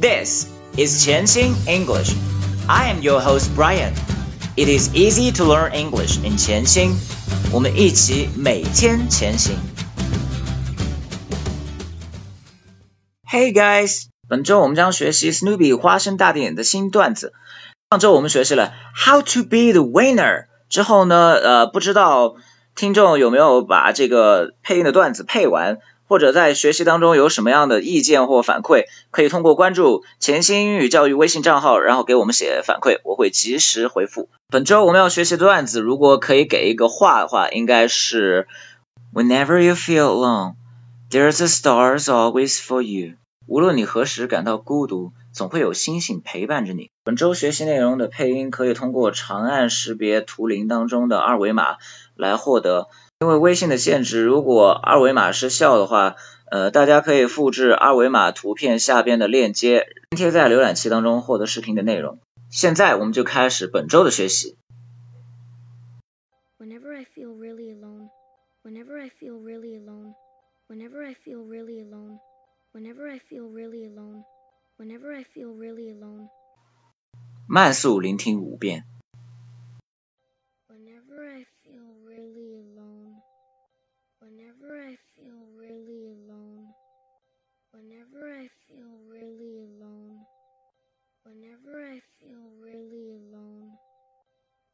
[0.00, 2.14] This is Qianxin English.
[2.66, 3.92] I am your host Brian.
[4.56, 6.94] It is easy to learn English in Qianxin.
[7.52, 9.56] 我们一起每天前行。
[13.28, 17.32] Hey guys，本周我们将学习 Snoopy 花生大电影的新段子。
[17.90, 22.34] 上周我们学习了 How to be the winner，之后呢，呃，不知道
[22.74, 25.78] 听众有没有把这个配音的段子配完？
[26.07, 34.29] 或者在学习当中有什么样的意见或反馈，可以通过关注潜心英语教育微信账号，然后给我们写反馈，我会及时回复。
[34.49, 38.47] 本周我们要学习的段子，如果可以给一个话的话，应该是
[39.13, 40.53] Whenever you feel alone,
[41.11, 43.15] there's a stars always for you。
[43.45, 46.89] 无论你何时感到孤独，总会有星星陪伴着你。
[47.03, 51.77] 本周学习内容的配音可以通过长按识别图灵当中的二维码
[52.15, 52.87] 来获得。
[53.19, 56.17] 因为微信的限制，如果二维码失效的话，
[56.51, 62.19] 呃，大家可以复制二维码图片下边的链接，粘贴在浏览器当中获得视频的内容。
[62.51, 64.55] 现在我们就开始本周的学习。
[66.59, 68.09] Whenever I feel really alone,
[68.63, 70.13] whenever I feel really alone,
[70.69, 72.19] whenever I feel really alone,
[72.71, 74.25] whenever I feel really alone,
[74.77, 76.27] whenever I feel really alone。
[77.47, 78.85] 慢速聆听五遍。
[88.26, 90.26] Whenever I feel really alone,
[91.22, 93.78] whenever I feel really alone,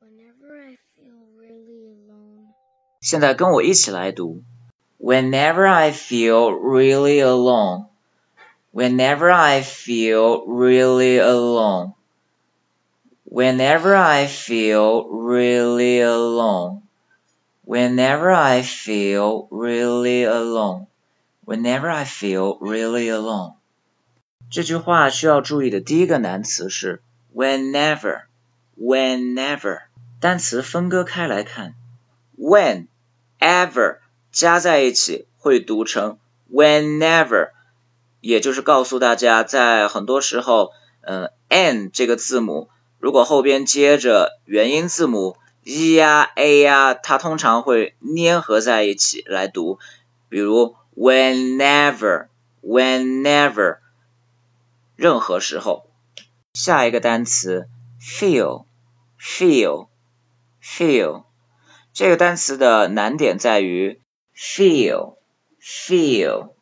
[0.00, 2.54] whenever I feel really alone.
[3.00, 4.42] 现在跟我一起来读。
[5.00, 7.86] Whenever I feel really alone,
[8.72, 11.94] whenever I feel really alone,
[13.24, 16.82] whenever I feel really alone,
[17.64, 20.86] whenever I feel really alone.
[21.51, 23.55] Whenever I feel really alone，
[24.49, 27.01] 这句话需要注意的第一个难词是
[27.35, 28.21] whenever。
[28.79, 29.81] whenever
[30.21, 31.75] 单词分割开来看
[32.39, 32.87] ，when
[33.37, 33.97] ever
[34.31, 37.49] 加在一起会读成 whenever，
[38.21, 40.71] 也就是告诉大家，在很多时候，
[41.01, 49.79] 嗯，n 这个字母如果后边接着元音字母 e 呀 a 呀，它通常会粘合在一起来读，
[50.29, 50.77] 比如。
[50.94, 52.28] Whenever,
[52.62, 53.78] whenever，
[54.96, 55.90] 任何时候。
[56.54, 57.68] 下一个单词，
[58.00, 58.64] feel,
[59.20, 59.88] feel,
[60.62, 61.24] feel，
[61.92, 64.00] 这个单词的难点在于
[64.34, 65.16] feel,
[65.60, 66.54] feel,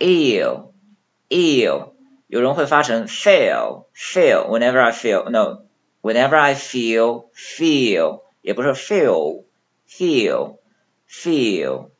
[0.00, 0.72] ill,
[1.28, 1.92] ill，
[2.26, 4.48] 有人会发成 feel, feel.
[4.48, 5.66] Whenever I feel, no,
[6.02, 9.44] whenever I feel, feel，也不是 feel,
[9.88, 10.58] feel,
[11.08, 11.90] feel,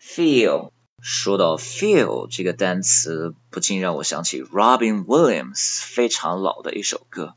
[0.00, 0.70] feel。
[1.07, 7.35] 说到 feel 这个单词，不禁让我想起 Robbie Williams 非常老的一首歌。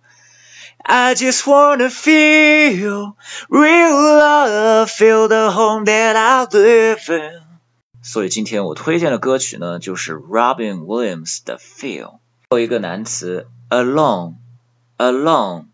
[0.79, 3.12] I just wanna feel
[3.51, 7.43] real love, feel the home that I live in。
[8.03, 12.21] 所以今天我推荐的歌曲呢，就是 Robbie Williams 的 Feel。
[12.49, 15.67] 后一个难词 alone，alone，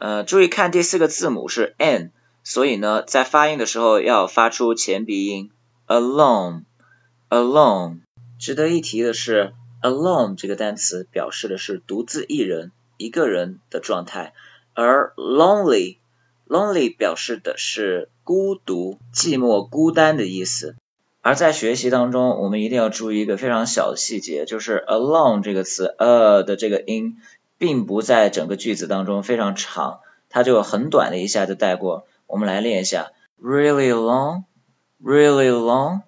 [0.00, 2.10] 呃，注意看第四个字母是 n，
[2.42, 5.52] 所以呢，在发音的时候要发出前鼻音
[5.86, 6.64] alone。
[7.30, 7.98] Alone，
[8.38, 9.52] 值得一提的是
[9.82, 14.32] ，alone 这个单词表示的是独自一人、一个人的状态，
[14.72, 20.76] 而 lonely，lonely 表示的是孤独、寂寞、孤单的意思。
[21.20, 27.18] 而在学习当中，我们一定要注意一个非常小的细节，就是 alone 这个词，a 的这个音，
[27.58, 30.00] 并不在整个句子当中非常长，
[30.30, 32.06] 它就很短的一下就带过。
[32.26, 36.07] 我们来练一下，really alone，really alone。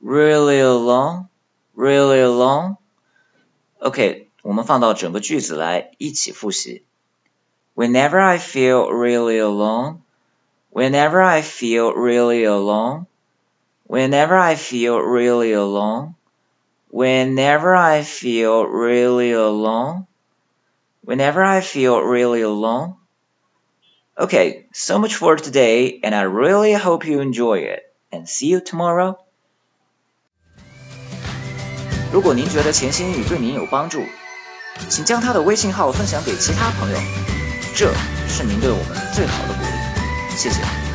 [0.00, 1.28] Really alone,
[1.74, 2.76] really alone.
[3.78, 6.84] OK，我们放到整个句子来一起复习。
[7.74, 9.98] Whenever I feel really alone,
[10.70, 13.06] whenever I feel really alone,
[13.86, 16.14] whenever I feel really alone,
[16.90, 20.06] whenever I feel really alone,
[21.04, 22.94] whenever I feel really alone.
[24.16, 27.82] Okay, so much for today, and I really hope you enjoy it.
[28.12, 29.18] And see you tomorrow.
[32.11, 34.03] 如果您觉得潜心英语对您有帮助，
[34.89, 36.97] 请将他的微信号分享给其他朋友，
[37.75, 37.93] 这
[38.27, 40.35] 是您对我们最好的鼓励。
[40.35, 40.88] 谢谢。